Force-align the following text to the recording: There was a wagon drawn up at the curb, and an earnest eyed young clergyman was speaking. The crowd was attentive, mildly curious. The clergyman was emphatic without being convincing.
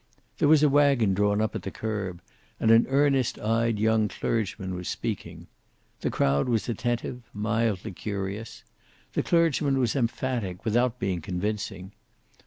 There 0.39 0.47
was 0.47 0.63
a 0.63 0.67
wagon 0.67 1.13
drawn 1.13 1.41
up 1.41 1.53
at 1.53 1.61
the 1.61 1.69
curb, 1.69 2.23
and 2.59 2.71
an 2.71 2.87
earnest 2.89 3.37
eyed 3.37 3.77
young 3.77 4.07
clergyman 4.07 4.73
was 4.73 4.89
speaking. 4.89 5.45
The 5.99 6.09
crowd 6.09 6.49
was 6.49 6.67
attentive, 6.67 7.21
mildly 7.35 7.91
curious. 7.91 8.63
The 9.13 9.21
clergyman 9.21 9.77
was 9.77 9.95
emphatic 9.95 10.65
without 10.65 10.97
being 10.97 11.21
convincing. 11.21 11.91